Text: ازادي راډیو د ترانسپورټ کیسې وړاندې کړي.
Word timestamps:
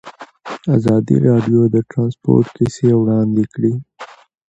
ازادي 0.75 1.15
راډیو 1.27 1.61
د 1.73 1.77
ترانسپورټ 1.89 2.45
کیسې 2.57 2.89
وړاندې 3.01 3.43
کړي. 3.53 3.73